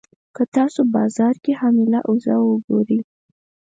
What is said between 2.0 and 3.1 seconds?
اوزه وګورئ.